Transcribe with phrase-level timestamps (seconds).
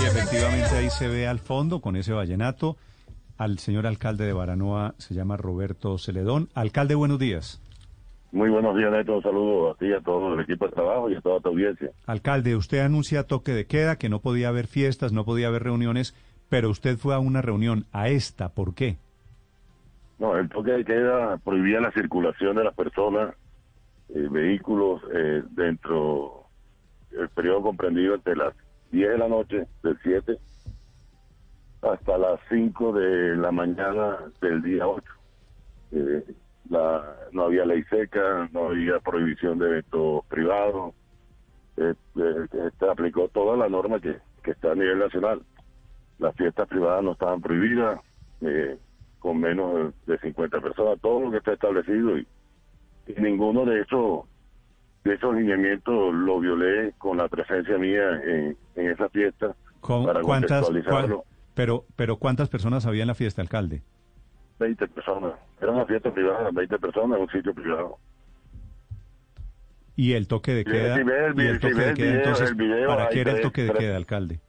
[0.00, 2.76] Y efectivamente ahí se ve al fondo con ese vallenato
[3.38, 6.48] al señor alcalde de Baranoa, se llama Roberto Celedón.
[6.54, 7.60] Alcalde, buenos días.
[8.32, 9.16] Muy buenos días, Neto.
[9.16, 11.90] Un saludo a ti, a todo el equipo de trabajo y a toda tu audiencia.
[12.06, 16.14] Alcalde, usted anuncia toque de queda, que no podía haber fiestas, no podía haber reuniones,
[16.48, 18.96] pero usted fue a una reunión, a esta, ¿por qué?
[20.18, 23.34] No, el toque de queda prohibía la circulación de las personas,
[24.08, 26.44] eh, vehículos, eh, dentro
[27.10, 28.54] del periodo comprendido entre las
[28.94, 30.38] 10 de la noche, del 7,
[31.82, 35.04] hasta las 5 de la mañana del día 8.
[35.92, 36.24] Eh,
[36.70, 40.94] la, no había ley seca, no había prohibición de eventos privados,
[41.76, 45.42] eh, eh, este aplicó toda la norma que, que está a nivel nacional.
[46.20, 47.98] Las fiestas privadas no estaban prohibidas,
[49.18, 52.28] con menos de 50 personas, todo lo que está establecido y,
[53.08, 54.24] y ninguno de esos
[55.04, 60.22] de esos lineamientos lo violé con la presencia mía en, en esa fiesta ¿Con para
[60.22, 61.14] ¿Cuántas, cuán-
[61.54, 63.82] pero, pero ¿cuántas personas había en la fiesta, alcalde?
[64.58, 65.34] 20 personas.
[65.60, 67.98] Era una fiesta privada, 20 personas en un sitio privado.
[69.96, 71.96] Y el toque de queda, si el y el vi- si toque ve de el
[71.96, 74.40] queda, video, entonces, el video, ¿para qué era el toque de queda, alcalde?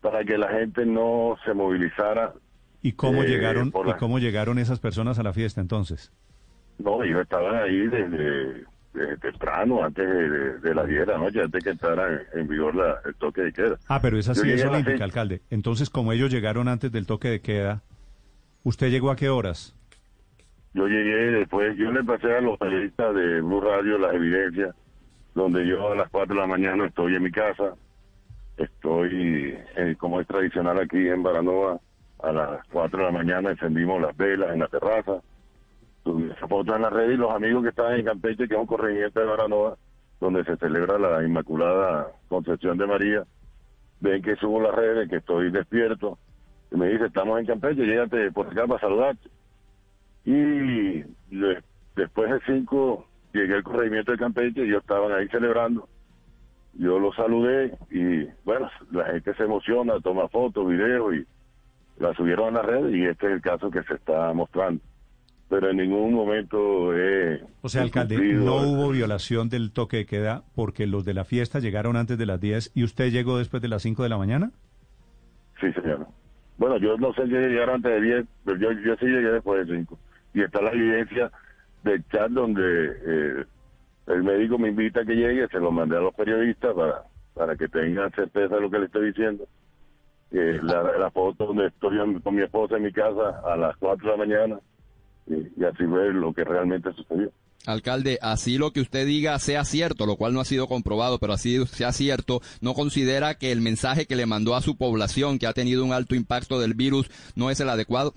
[0.00, 2.34] Para que la gente no se movilizara.
[2.82, 6.12] ¿Y cómo Eh, llegaron y la- cómo llegaron esas personas a la fiesta entonces?
[6.78, 11.18] No, ellos estaban ahí desde, desde temprano, antes de, de- de las 10 de la
[11.18, 13.78] noche, antes que entrara en, en vigor la- el toque de queda.
[13.88, 15.02] Ah, pero es Yo así, llegué es olímpica, seis.
[15.02, 15.40] alcalde.
[15.50, 17.82] Entonces, como ellos llegaron antes del toque de queda,
[18.64, 19.74] ¿usted llegó a qué horas?
[20.74, 24.74] Yo llegué después, yo le pasé a los periodistas de Blue Radio las evidencias,
[25.34, 27.74] donde yo a las 4 de la mañana estoy en mi casa,
[28.56, 31.78] estoy, eh, como es tradicional aquí en Baranoa,
[32.22, 35.20] a las 4 de la mañana encendimos las velas en la terraza,
[36.04, 38.60] subí esa foto en la red y los amigos que estaban en Campeche, que es
[38.60, 39.76] un corregimiento de Baranoa,
[40.20, 43.24] donde se celebra la Inmaculada Concepción de María,
[44.00, 46.18] ven que subo las redes, que estoy despierto,
[46.70, 49.28] y me dice, estamos en Campeche, llégate por acá para saludarte.
[50.24, 51.62] Y de-
[51.96, 55.88] después de cinco llegué al corregimiento de Campeche y ellos estaban ahí celebrando.
[56.74, 61.26] Yo los saludé y bueno, la gente se emociona, toma fotos, videos y
[61.98, 64.80] la subieron a las redes y este es el caso que se está mostrando.
[65.52, 70.44] Pero en ningún momento he O sea, alcalde, no hubo violación del toque de queda
[70.54, 73.68] porque los de la fiesta llegaron antes de las 10 y usted llegó después de
[73.68, 74.50] las 5 de la mañana.
[75.60, 76.06] Sí, señor.
[76.56, 79.68] Bueno, yo no sé si llegaron antes de 10, pero yo, yo sí llegué después
[79.68, 79.98] de 5.
[80.32, 81.30] Y está la evidencia
[81.84, 83.44] del chat donde eh,
[84.06, 87.02] el médico me invita a que llegue, se lo mandé a los periodistas para,
[87.34, 89.44] para que tengan certeza de lo que le estoy diciendo.
[90.30, 94.02] Eh, la, la foto donde estoy con mi esposa en mi casa a las 4
[94.02, 94.58] de la mañana
[95.26, 97.30] y, ver lo que realmente sucedió.
[97.66, 101.32] Alcalde, así lo que usted diga sea cierto, lo cual no ha sido comprobado, pero
[101.32, 105.46] así sea cierto, ¿no considera que el mensaje que le mandó a su población, que
[105.46, 108.14] ha tenido un alto impacto del virus, no es el adecuado?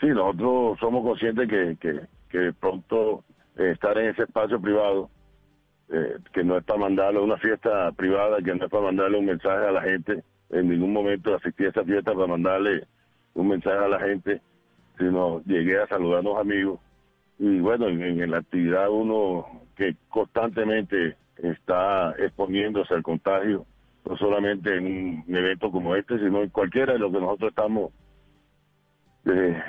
[0.00, 2.00] Sí, nosotros somos conscientes que, que,
[2.30, 3.22] que pronto
[3.56, 5.10] eh, estar en ese espacio privado,
[5.90, 9.26] eh, que no es para mandarle una fiesta privada, que no es para mandarle un
[9.26, 12.86] mensaje a la gente, en ningún momento asistí a esa fiesta para mandarle
[13.34, 14.40] un mensaje a la gente,
[14.98, 16.80] sino llegué a saludar a los amigos.
[17.38, 19.44] Y bueno, en, la actividad uno
[19.76, 23.66] que constantemente está exponiéndose al contagio,
[24.08, 24.86] no solamente en
[25.26, 27.92] un evento como este, sino en cualquiera de lo que nosotros estamos
[29.26, 29.62] eh,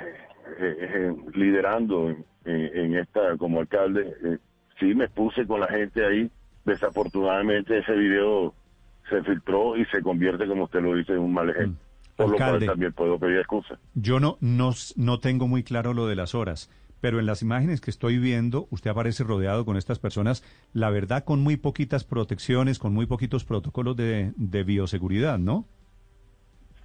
[0.58, 4.38] eh, eh, liderando en, en- esta como alcalde,
[4.78, 6.30] sí me puse con la gente ahí.
[6.64, 8.54] Desafortunadamente ese video
[9.08, 11.78] se filtró y se convierte, como usted lo dice, en un mal ejemplo.
[12.16, 12.66] Por lo cual Alcalde.
[12.66, 13.78] también puedo pedir excusa.
[13.94, 17.80] Yo no, no, no tengo muy claro lo de las horas, pero en las imágenes
[17.80, 22.78] que estoy viendo, usted aparece rodeado con estas personas, la verdad, con muy poquitas protecciones,
[22.78, 25.66] con muy poquitos protocolos de, de bioseguridad, ¿no?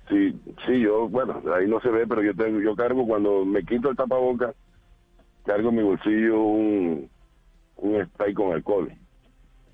[0.09, 3.63] Sí, sí, yo, bueno, ahí no se ve, pero yo tengo, yo cargo cuando me
[3.63, 4.53] quito el tapaboca,
[5.45, 7.09] cargo en mi bolsillo un,
[7.77, 8.91] un spray con alcohol.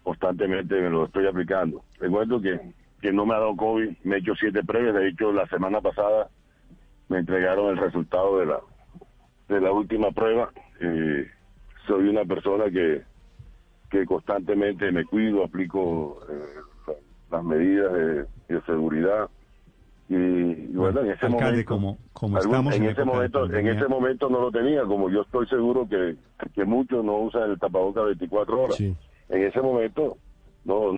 [0.04, 1.84] Constantemente me lo estoy aplicando.
[2.00, 2.60] Recuerdo que,
[3.02, 5.82] que no me ha dado COVID, me he hecho siete pruebas, de hecho la semana
[5.82, 6.30] pasada
[7.10, 8.60] me entregaron el resultado de la
[9.50, 10.52] de la última prueba.
[10.82, 11.26] Eh,
[11.88, 13.04] soy una persona que,
[13.90, 16.94] que constantemente me cuido, aplico eh,
[17.32, 18.14] las medidas de,
[18.54, 19.30] de seguridad.
[20.10, 23.46] Y, y bueno, en ese Alcalde, momento, como, como algún- estamos en, en, ese momento,
[23.46, 26.16] en ese momento no lo tenía, como yo estoy seguro que,
[26.54, 28.76] que muchos no usan el tapaboca 24 horas.
[28.76, 28.96] Sí.
[29.30, 30.18] En ese momento
[30.66, 30.96] no.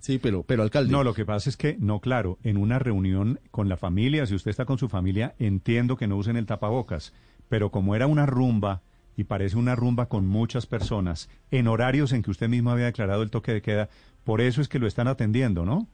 [0.00, 0.90] Sí, pero, pero alcalde.
[0.90, 4.34] No, lo que pasa es que, no, claro, en una reunión con la familia, si
[4.34, 7.12] usted está con su familia, entiendo que no usen el tapabocas,
[7.48, 8.82] pero como era una rumba,
[9.16, 13.22] y parece una rumba con muchas personas, en horarios en que usted mismo había declarado
[13.22, 13.90] el toque de queda,
[14.24, 15.86] por eso es que lo están atendiendo, ¿no?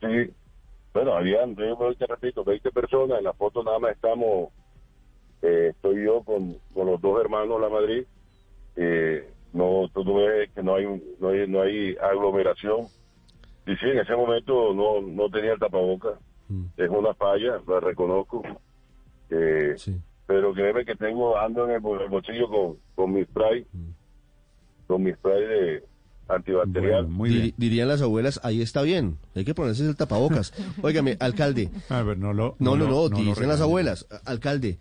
[0.00, 0.32] Sí.
[0.94, 3.18] Bueno, habían, yo te repito, 20 personas.
[3.18, 4.50] En la foto nada más estamos,
[5.40, 8.04] eh, estoy yo con, con los dos hermanos La Madrid.
[8.76, 10.86] Eh, no, tú ves que no hay,
[11.20, 12.86] no hay, no hay aglomeración.
[13.66, 16.18] Y sí, en ese momento no, no tenía el tapaboca.
[16.48, 16.64] Mm.
[16.76, 18.42] Es una falla, la reconozco.
[19.30, 19.96] Eh, Sí.
[20.26, 23.66] pero créeme que tengo, ando en el, el bolsillo con, con mi spray,
[24.86, 25.84] con mi spray de
[26.28, 27.04] antibacterial.
[27.04, 27.54] Bueno, muy bien.
[27.56, 30.52] Dirían las abuelas, ahí está bien, hay que ponerse el tapabocas.
[30.82, 32.56] Óigame, alcalde, A ver, no lo.
[32.58, 34.78] no, no, no, lo- lo dicen las abuelas, alcalde.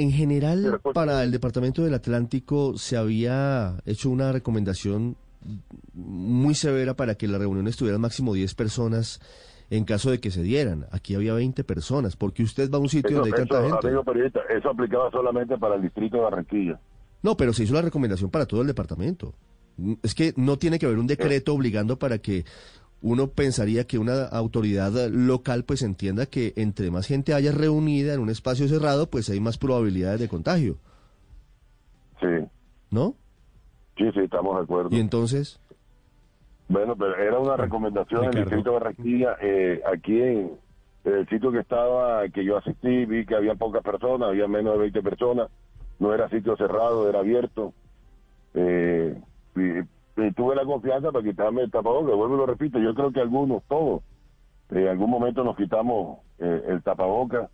[0.00, 5.14] En general, para el Departamento del Atlántico se había hecho una recomendación
[5.92, 9.20] muy severa para que la reunión estuviera máximo 10 personas
[9.68, 10.86] en caso de que se dieran.
[10.90, 13.74] Aquí había 20 personas, porque usted va a un sitio Eso, donde hay tanta eso,
[13.74, 13.88] gente.
[13.88, 16.80] amigo periodista, eso aplicaba solamente para el distrito de Barranquilla.
[17.22, 19.34] No, pero se hizo la recomendación para todo el departamento.
[20.02, 22.46] Es que no tiene que haber un decreto obligando para que
[23.02, 28.20] uno pensaría que una autoridad local pues entienda que entre más gente haya reunida en
[28.20, 30.76] un espacio cerrado, pues hay más probabilidades de contagio,
[32.20, 32.46] Sí,
[32.90, 33.14] ¿no?
[33.96, 34.90] sí, sí, estamos de acuerdo.
[34.94, 35.58] Y entonces,
[36.68, 38.50] Bueno, pero era una recomendación en el Ricardo.
[38.56, 39.36] distrito de Barranquilla.
[39.40, 40.52] Eh, aquí en
[41.04, 44.78] el sitio que estaba, que yo asistí, vi que había pocas personas, había menos de
[44.80, 45.48] 20 personas.
[45.98, 47.72] No era sitio cerrado, era abierto.
[48.54, 49.09] Eh,
[50.60, 52.14] la confianza para quitarme el tapabocas.
[52.14, 54.02] Vuelvo y lo repito, yo creo que algunos, todos,
[54.70, 57.50] en algún momento nos quitamos eh, el tapabocas.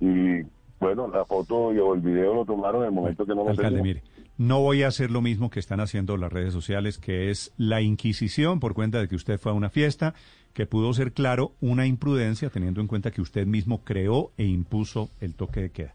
[0.00, 0.42] Y
[0.78, 3.82] bueno, la foto y el video lo tomaron en el momento que no lo Alcalde,
[3.82, 4.02] mire,
[4.36, 7.80] no voy a hacer lo mismo que están haciendo las redes sociales, que es la
[7.80, 10.14] inquisición por cuenta de que usted fue a una fiesta,
[10.52, 15.08] que pudo ser, claro, una imprudencia, teniendo en cuenta que usted mismo creó e impuso
[15.20, 15.94] el toque de queda.